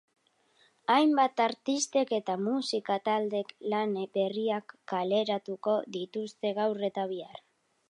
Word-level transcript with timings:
Hainbat 0.93 1.41
artistek 1.43 2.13
eta 2.17 2.37
musika 2.45 2.97
taldek 3.09 3.53
lan 3.75 3.95
berriak 4.19 4.75
kaleratuko 4.95 5.79
dituzte 5.99 6.57
gaur 6.61 6.85
eta 6.91 7.09
bihar. 7.15 7.41